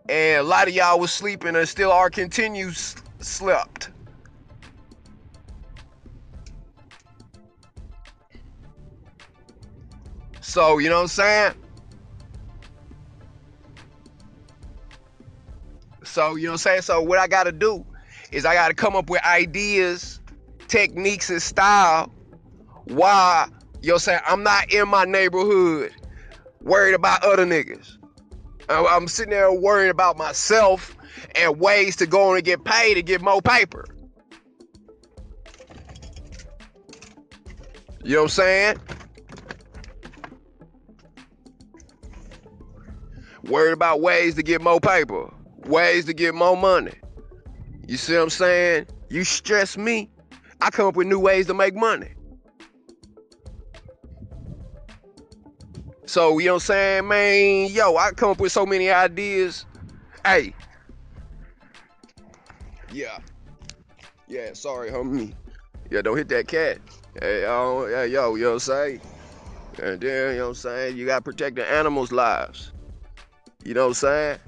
And 0.09 0.41
a 0.41 0.43
lot 0.43 0.69
of 0.69 0.75
y'all 0.75 0.99
was 0.99 1.13
sleeping 1.13 1.57
and 1.57 1.69
still 1.69 1.91
are 1.91 2.11
continues 2.11 2.97
slept. 3.21 3.91
So, 10.41 10.79
you 10.79 10.91
know 10.91 10.97
what 10.97 11.03
I'm 11.03 11.09
saying? 11.09 11.62
So, 16.13 16.37
you 16.37 16.45
know 16.45 16.51
what 16.51 16.55
I'm 16.55 16.59
saying? 16.59 16.83
So, 16.83 17.01
what 17.01 17.19
I 17.19 17.27
got 17.27 17.45
to 17.45 17.53
do 17.53 17.85
is 18.31 18.45
I 18.45 18.55
got 18.55 18.69
to 18.69 18.75
come 18.75 18.95
up 18.95 19.09
with 19.09 19.25
ideas, 19.25 20.21
techniques, 20.69 21.31
and 21.31 21.41
style 21.41 22.13
why, 22.85 23.49
you 23.81 23.93
know 23.93 23.99
saying? 23.99 24.21
I'm 24.27 24.43
not 24.43 24.73
in 24.73 24.89
my 24.89 25.05
neighborhood 25.05 25.93
worried 26.61 26.95
about 26.95 27.25
other 27.25 27.47
niggas. 27.47 27.97
I'm 28.69 29.09
sitting 29.09 29.31
there 29.31 29.53
worrying 29.53 29.91
about 29.91 30.17
myself 30.17 30.97
and 31.35 31.59
ways 31.59 31.97
to 31.97 32.07
go 32.07 32.31
on 32.31 32.37
and 32.37 32.45
get 32.45 32.65
paid 32.65 32.95
to 32.95 33.03
get 33.03 33.21
more 33.21 33.43
paper. 33.43 33.85
You 38.05 38.15
know 38.15 38.19
what 38.19 38.25
I'm 38.25 38.29
saying? 38.29 38.77
Worried 43.45 43.73
about 43.73 44.01
ways 44.01 44.37
to 44.37 44.43
get 44.43 44.61
more 44.61 44.81
paper, 44.81 45.33
ways 45.67 46.05
to 46.07 46.15
get 46.15 46.35
more 46.35 46.57
money. 46.57 46.95
You 47.87 47.97
see 47.97 48.15
what 48.15 48.23
I'm 48.23 48.31
saying? 48.31 48.87
You 49.09 49.25
stress 49.25 49.77
me, 49.77 50.11
I 50.61 50.71
come 50.71 50.87
up 50.87 50.97
with 50.97 51.07
new 51.07 51.19
ways 51.19 51.47
to 51.47 51.55
make 51.55 51.75
money. 51.75 52.09
So, 56.07 56.39
you 56.39 56.47
know 56.47 56.55
what 56.55 56.57
I'm 56.57 56.67
saying, 56.67 57.09
man? 57.09 57.71
Yo, 57.71 57.97
I 57.97 58.11
come 58.11 58.31
up 58.31 58.41
with 58.41 58.53
so 58.53 58.67
many 58.67 58.91
ideas. 58.91 59.65
Hey. 60.25 60.55
Yeah. 62.93 63.19
Yeah, 64.29 64.53
sorry, 64.53 64.91
homie. 64.91 65.35
Yeah, 65.91 66.03
don't 66.03 66.17
hit 66.17 66.29
that 66.29 66.49
cat. 66.49 66.79
Hey, 67.21 67.43
yo, 67.43 67.87
yo, 68.05 68.35
you 68.35 68.43
know 68.43 68.49
what 68.49 68.53
I'm 68.55 68.59
saying? 68.61 69.01
And 69.83 70.01
then, 70.01 70.33
you 70.33 70.39
know 70.39 70.43
what 70.45 70.49
I'm 70.49 70.55
saying? 70.55 70.97
You 70.97 71.07
gotta 71.07 71.23
protect 71.23 71.57
the 71.57 71.71
animals' 71.71 72.13
lives. 72.13 72.73
You 73.65 73.75
know 73.75 73.83
what 73.83 73.89
I'm 73.89 73.95
saying? 73.95 74.39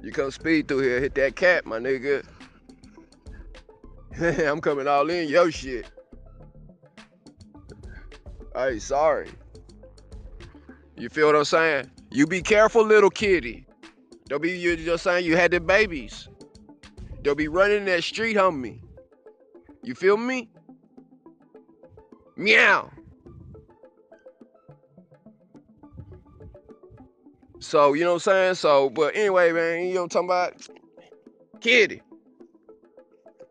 You 0.00 0.12
come 0.12 0.30
speed 0.30 0.68
through 0.68 0.80
here, 0.80 1.00
hit 1.00 1.14
that 1.16 1.36
cat, 1.36 1.66
my 1.66 1.78
nigga. 1.78 2.24
I'm 4.48 4.60
coming 4.60 4.86
all 4.86 5.08
in 5.10 5.28
yo 5.28 5.50
shit. 5.50 5.90
Hey, 8.54 8.78
sorry. 8.78 9.28
You 10.96 11.08
feel 11.08 11.26
what 11.26 11.36
I'm 11.36 11.44
saying? 11.44 11.90
You 12.10 12.26
be 12.26 12.42
careful, 12.42 12.84
little 12.84 13.10
kitty. 13.10 13.66
Don't 14.28 14.42
be 14.42 14.58
you 14.58 14.76
just 14.76 15.04
saying 15.04 15.24
you 15.24 15.36
had 15.36 15.52
the 15.52 15.60
babies. 15.60 16.28
They'll 17.22 17.34
be 17.34 17.48
running 17.48 17.84
that 17.86 18.04
street, 18.04 18.36
homie. 18.36 18.80
You 19.82 19.94
feel 19.94 20.16
me? 20.16 20.48
Meow. 22.36 22.90
So, 27.60 27.92
you 27.94 28.04
know 28.04 28.10
what 28.14 28.26
I'm 28.26 28.32
saying? 28.32 28.54
So, 28.54 28.90
but 28.90 29.16
anyway, 29.16 29.52
man, 29.52 29.86
you 29.86 29.94
know 29.94 30.02
what 30.02 30.14
I'm 30.16 30.26
talking 30.26 30.28
about? 30.28 30.68
Kitty. 31.60 32.02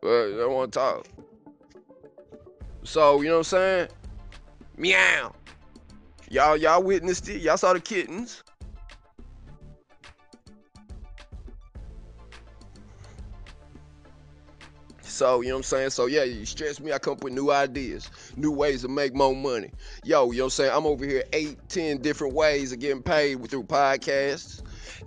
But 0.02 0.28
I 0.28 0.38
don't 0.38 0.54
want 0.54 0.74
to 0.74 0.80
talk. 0.80 1.08
So, 2.84 3.22
you 3.22 3.28
know 3.28 3.34
what 3.34 3.40
I'm 3.40 3.44
saying? 3.44 3.88
Meow. 4.78 5.34
Y'all, 6.30 6.58
y'all 6.58 6.84
witnessed 6.84 7.28
it. 7.30 7.42
Y'all 7.42 7.58
saw 7.58 7.74
the 7.74 7.80
kittens. 7.80 8.44
So, 15.08 15.42
you 15.42 15.50
know 15.50 15.56
what 15.56 15.60
I'm 15.60 15.64
saying? 15.64 15.90
So, 15.92 16.06
yeah, 16.06 16.24
you 16.24 16.46
stress 16.46 16.80
me, 16.80 16.92
I 16.92 17.00
come 17.00 17.14
up 17.14 17.24
with 17.24 17.34
new 17.34 17.52
ideas, 17.52 18.12
new 18.36 18.52
ways 18.52 18.82
to 18.82 18.88
make 18.88 19.16
more 19.16 19.36
money. 19.36 19.72
Yo, 20.04 20.32
you 20.32 20.40
know 20.40 20.44
what 20.44 20.46
I'm 20.46 20.50
saying? 20.52 20.72
I'm 20.74 20.86
over 20.86 21.06
here 21.06 21.24
eight, 21.34 21.58
ten 21.70 22.02
different 22.02 22.34
ways 22.34 22.72
of 22.72 22.80
getting 22.80 23.02
paid 23.02 23.50
through 23.50 23.64
podcasts, 23.64 24.62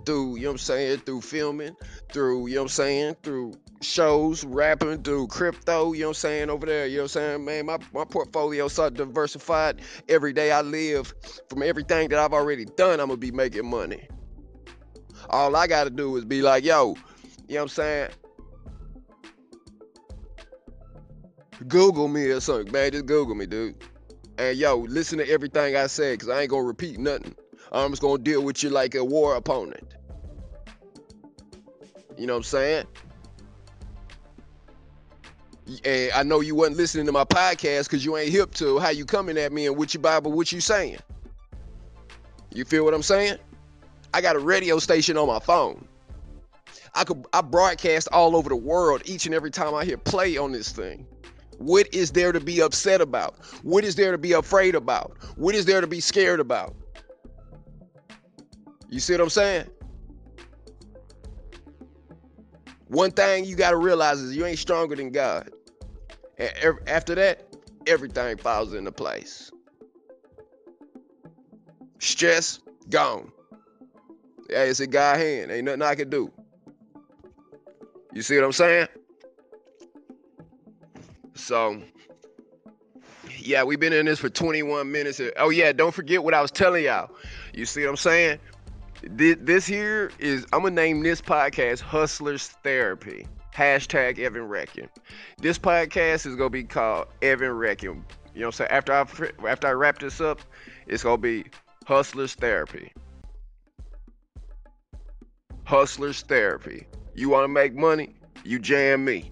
through, 0.05 0.35
you 0.35 0.43
know 0.43 0.49
what 0.49 0.53
I'm 0.53 0.57
saying, 0.57 0.99
through 0.99 1.21
filming, 1.21 1.75
through, 2.11 2.47
you 2.47 2.55
know 2.55 2.61
what 2.61 2.65
I'm 2.65 2.69
saying, 2.69 3.15
through 3.23 3.53
shows, 3.81 4.43
rapping, 4.43 5.03
through 5.03 5.27
crypto, 5.27 5.93
you 5.93 6.01
know 6.01 6.07
what 6.07 6.09
I'm 6.09 6.13
saying, 6.15 6.49
over 6.49 6.65
there, 6.65 6.87
you 6.87 6.97
know 6.97 7.03
what 7.03 7.15
I'm 7.15 7.43
saying? 7.43 7.45
Man, 7.45 7.65
my, 7.67 7.77
my 7.93 8.05
portfolio 8.05 8.67
so 8.67 8.89
diversified. 8.89 9.81
Every 10.09 10.33
day 10.33 10.51
I 10.51 10.61
live, 10.61 11.13
from 11.49 11.63
everything 11.63 12.09
that 12.09 12.19
I've 12.19 12.33
already 12.33 12.65
done, 12.65 12.99
I'm 12.99 13.07
gonna 13.07 13.17
be 13.17 13.31
making 13.31 13.69
money. 13.69 14.07
All 15.29 15.55
I 15.55 15.67
gotta 15.67 15.89
do 15.89 16.15
is 16.17 16.25
be 16.25 16.41
like, 16.41 16.63
yo, 16.63 16.95
you 17.47 17.55
know 17.55 17.61
what 17.61 17.61
I'm 17.61 17.67
saying? 17.69 18.09
Google 21.67 22.07
me 22.07 22.25
or 22.25 22.39
something, 22.39 22.71
man. 22.71 22.91
Just 22.91 23.05
Google 23.05 23.35
me, 23.35 23.45
dude. 23.45 23.75
And 24.37 24.57
yo, 24.57 24.77
listen 24.77 25.19
to 25.19 25.29
everything 25.29 25.75
I 25.75 25.87
said, 25.87 26.19
cause 26.19 26.29
I 26.29 26.41
ain't 26.41 26.49
gonna 26.49 26.63
repeat 26.63 26.99
nothing. 26.99 27.35
I'm 27.71 27.91
just 27.91 28.01
gonna 28.01 28.17
deal 28.17 28.43
with 28.43 28.63
you 28.63 28.69
like 28.69 28.95
a 28.95 29.03
war 29.03 29.35
opponent. 29.35 29.95
You 32.17 32.27
know 32.27 32.33
what 32.33 32.37
I'm 32.37 32.43
saying? 32.43 32.85
And 35.85 36.11
I 36.13 36.23
know 36.23 36.41
you 36.41 36.55
wasn't 36.55 36.77
listening 36.77 37.05
to 37.05 37.11
my 37.11 37.23
podcast 37.23 37.85
because 37.85 38.03
you 38.03 38.17
ain't 38.17 38.31
hip 38.31 38.53
to 38.55 38.79
how 38.79 38.89
you 38.89 39.05
coming 39.05 39.37
at 39.37 39.53
me 39.53 39.67
and 39.67 39.77
what 39.77 39.93
you 39.93 39.99
Bible, 39.99 40.31
what 40.31 40.51
you 40.51 40.59
saying. 40.59 40.97
You 42.53 42.65
feel 42.65 42.83
what 42.83 42.93
I'm 42.93 43.03
saying? 43.03 43.37
I 44.13 44.19
got 44.21 44.35
a 44.35 44.39
radio 44.39 44.79
station 44.79 45.17
on 45.17 45.27
my 45.27 45.39
phone. 45.39 45.87
I 46.93 47.05
could 47.05 47.25
I 47.31 47.41
broadcast 47.41 48.09
all 48.11 48.35
over 48.35 48.49
the 48.49 48.55
world 48.55 49.03
each 49.05 49.25
and 49.25 49.33
every 49.33 49.51
time 49.51 49.73
I 49.73 49.85
hear 49.85 49.97
play 49.97 50.35
on 50.37 50.51
this 50.51 50.71
thing. 50.71 51.07
What 51.61 51.93
is 51.93 52.11
there 52.11 52.31
to 52.31 52.39
be 52.39 52.61
upset 52.61 53.01
about? 53.01 53.35
What 53.63 53.83
is 53.83 53.95
there 53.95 54.11
to 54.11 54.17
be 54.17 54.33
afraid 54.33 54.73
about? 54.73 55.15
What 55.35 55.53
is 55.53 55.65
there 55.65 55.79
to 55.79 55.87
be 55.87 55.99
scared 55.99 56.39
about? 56.39 56.75
You 58.89 58.99
see 58.99 59.13
what 59.13 59.21
I'm 59.21 59.29
saying? 59.29 59.67
One 62.87 63.11
thing 63.11 63.45
you 63.45 63.55
got 63.55 63.71
to 63.71 63.77
realize 63.77 64.19
is 64.19 64.35
you 64.35 64.45
ain't 64.45 64.59
stronger 64.59 64.95
than 64.95 65.11
God. 65.11 65.49
And 66.37 66.51
after 66.87 67.15
that, 67.15 67.47
everything 67.87 68.37
falls 68.37 68.73
into 68.73 68.91
place. 68.91 69.51
Stress 71.99 72.59
gone. 72.89 73.31
Hey, 74.49 74.69
it's 74.69 74.79
a 74.79 74.87
God 74.87 75.19
hand. 75.19 75.51
Ain't 75.51 75.65
nothing 75.65 75.83
I 75.83 75.95
can 75.95 76.09
do. 76.09 76.31
You 78.13 78.23
see 78.23 78.35
what 78.35 78.45
I'm 78.45 78.51
saying? 78.51 78.87
So, 81.33 81.81
yeah, 83.39 83.63
we've 83.63 83.79
been 83.79 83.93
in 83.93 84.05
this 84.05 84.19
for 84.19 84.29
21 84.29 84.91
minutes. 84.91 85.21
Oh, 85.37 85.49
yeah, 85.49 85.71
don't 85.71 85.93
forget 85.93 86.23
what 86.23 86.33
I 86.33 86.41
was 86.41 86.51
telling 86.51 86.83
y'all. 86.83 87.09
You 87.53 87.65
see 87.65 87.81
what 87.81 87.89
I'm 87.89 87.97
saying? 87.97 88.39
This 89.03 89.65
here 89.65 90.11
is, 90.19 90.45
I'm 90.53 90.61
to 90.61 90.71
name 90.71 91.01
this 91.01 91.21
podcast 91.21 91.81
Hustlers 91.81 92.47
Therapy. 92.63 93.27
Hashtag 93.55 94.19
Evan 94.19 94.47
Reckon. 94.47 94.87
This 95.39 95.57
podcast 95.57 96.25
is 96.25 96.35
to 96.37 96.49
be 96.49 96.63
called 96.63 97.07
Evan 97.21 97.51
Reckon. 97.51 98.05
You 98.33 98.41
know 98.41 98.47
what 98.47 98.61
I'm 98.61 98.67
saying? 98.67 98.71
After 98.71 98.93
I, 98.93 99.49
after 99.49 99.67
I 99.67 99.71
wrap 99.71 99.99
this 99.99 100.21
up, 100.21 100.39
it's 100.87 101.03
to 101.19 101.21
be 101.21 101.45
Hustlers 101.85 102.35
Therapy. 102.35 102.93
Hustlers 105.65 106.21
Therapy. 106.21 106.87
You 107.13 107.29
want 107.29 107.43
to 107.43 107.49
make 107.49 107.73
money? 107.73 108.15
You 108.45 108.59
jam 108.59 109.03
me. 109.03 109.31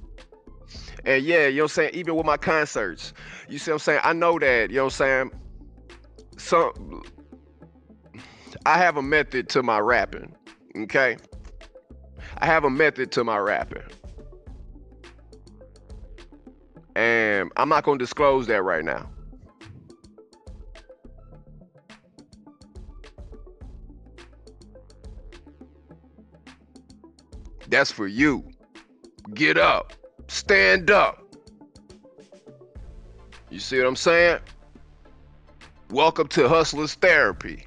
And 1.06 1.24
yeah, 1.24 1.48
you 1.48 1.58
know 1.58 1.64
what 1.64 1.72
I'm 1.72 1.76
saying? 1.76 1.92
Even 1.94 2.16
with 2.16 2.26
my 2.26 2.38
concerts, 2.38 3.14
you 3.48 3.58
see 3.58 3.72
what 3.72 3.76
I'm 3.76 3.80
saying? 3.80 4.02
I 4.04 4.14
know 4.14 4.38
that, 4.40 4.70
you 4.70 4.78
know 4.78 4.86
what 4.86 5.00
I'm 5.02 5.30
saying? 5.32 5.32
Some 6.38 7.04
I 8.66 8.78
have 8.78 8.98
a 8.98 9.02
method 9.02 9.50
to 9.50 9.64
my 9.64 9.80
rapping. 9.80 10.36
Okay? 10.76 11.18
I 12.38 12.46
have 12.46 12.64
a 12.64 12.70
method 12.70 13.12
to 13.14 13.24
my 13.24 13.38
rapping. 13.38 13.84
And 16.96 17.52
I'm 17.56 17.70
not 17.70 17.84
gonna 17.84 17.98
disclose 17.98 18.48
that 18.48 18.64
right 18.64 18.84
now. 18.84 19.10
That's 27.70 27.92
for 27.92 28.08
you. 28.08 28.50
Get 29.34 29.58
up. 29.58 29.94
Stand 30.30 30.92
up. 30.92 31.24
You 33.50 33.60
see 33.60 33.80
what 33.80 33.88
I'm 33.88 33.96
saying? 33.96 34.40
Welcome 35.90 36.28
to 36.30 36.48
Hustlers 36.48 36.94
Therapy. 36.94 37.66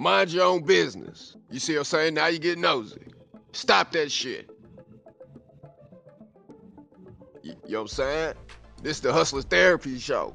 Mind 0.00 0.32
your 0.32 0.46
own 0.46 0.62
business. 0.62 1.36
You 1.50 1.58
see 1.58 1.74
what 1.74 1.80
I'm 1.80 1.84
saying? 1.84 2.14
Now 2.14 2.28
you 2.28 2.38
get 2.38 2.56
nosy. 2.56 3.02
Stop 3.52 3.92
that 3.92 4.10
shit. 4.10 4.48
You, 7.42 7.52
you 7.66 7.72
know 7.72 7.80
what 7.80 7.80
I'm 7.80 7.88
saying? 7.88 8.34
This 8.82 8.96
is 8.96 9.02
the 9.02 9.12
Hustler 9.12 9.42
Therapy 9.42 9.98
Show. 9.98 10.34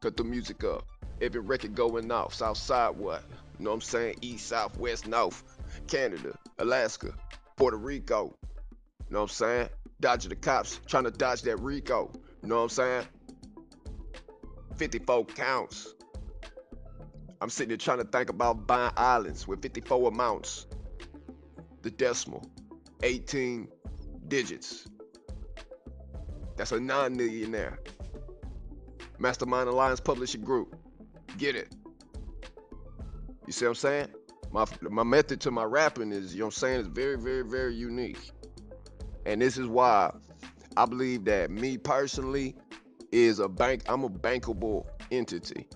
Cut 0.00 0.14
the 0.18 0.24
music 0.24 0.62
up. 0.62 0.84
Every 1.22 1.40
record 1.40 1.74
going 1.74 2.12
off. 2.12 2.34
South 2.34 2.58
side 2.58 2.94
what? 2.98 3.22
You 3.58 3.64
know 3.64 3.70
what 3.70 3.76
I'm 3.76 3.80
saying? 3.80 4.16
East, 4.20 4.48
south, 4.48 4.76
west, 4.76 5.08
north. 5.08 5.42
Canada, 5.86 6.38
Alaska, 6.58 7.14
Puerto 7.56 7.78
Rico. 7.78 8.36
You 9.08 9.14
know 9.14 9.20
what 9.20 9.22
I'm 9.22 9.28
saying? 9.28 9.68
Dodging 10.00 10.28
the 10.28 10.36
cops, 10.36 10.80
trying 10.86 11.04
to 11.04 11.10
dodge 11.10 11.40
that 11.42 11.56
Rico. 11.60 12.10
You 12.42 12.50
know 12.50 12.56
what 12.56 12.62
I'm 12.64 12.68
saying? 12.68 13.06
54 14.76 15.24
counts. 15.26 15.94
I'm 17.40 17.50
sitting 17.50 17.70
here 17.70 17.76
trying 17.76 17.98
to 17.98 18.04
think 18.04 18.30
about 18.30 18.66
buying 18.66 18.92
islands 18.96 19.46
with 19.46 19.62
54 19.62 20.08
amounts. 20.08 20.66
The 21.82 21.90
decimal, 21.90 22.44
18 23.02 23.68
digits. 24.28 24.88
That's 26.56 26.72
a 26.72 26.80
non 26.80 27.16
millionaire. 27.16 27.78
Mastermind 29.18 29.68
Alliance 29.68 30.00
Publishing 30.00 30.42
Group. 30.42 30.74
Get 31.38 31.54
it. 31.54 31.74
You 33.46 33.52
see 33.52 33.64
what 33.64 33.70
I'm 33.70 33.74
saying? 33.76 34.08
My 34.52 34.64
my 34.80 35.04
method 35.04 35.40
to 35.42 35.50
my 35.50 35.64
rapping 35.64 36.12
is, 36.12 36.34
you 36.34 36.40
know 36.40 36.46
what 36.46 36.54
I'm 36.54 36.58
saying, 36.58 36.80
is 36.80 36.86
very, 36.86 37.16
very, 37.16 37.42
very 37.42 37.74
unique. 37.74 38.30
And 39.26 39.40
this 39.42 39.58
is 39.58 39.66
why 39.66 40.12
I 40.76 40.86
believe 40.86 41.24
that 41.24 41.50
me 41.50 41.78
personally, 41.78 42.56
is 43.12 43.38
a 43.38 43.48
bank. 43.48 43.82
I'm 43.86 44.04
a 44.04 44.08
bankable 44.10 44.84
entity. 45.10 45.66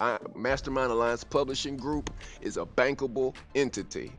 I, 0.00 0.18
Mastermind 0.34 0.90
Alliance 0.90 1.24
Publishing 1.24 1.76
Group 1.76 2.10
is 2.40 2.56
a 2.56 2.64
bankable 2.64 3.34
entity. 3.54 4.12